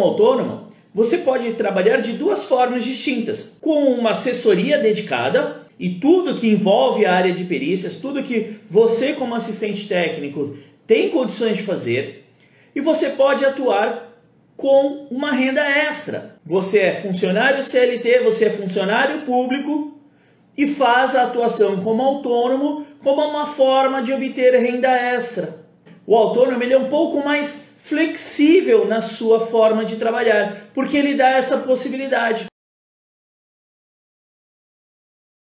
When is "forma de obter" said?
23.46-24.54